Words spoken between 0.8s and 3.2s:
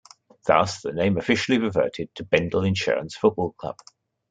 the name officially reverted to Bendel Insurance